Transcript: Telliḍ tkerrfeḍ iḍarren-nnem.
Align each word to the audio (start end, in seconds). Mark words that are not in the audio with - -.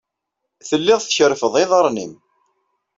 Telliḍ 0.67 0.99
tkerrfeḍ 1.01 1.53
iḍarren-nnem. 1.63 2.13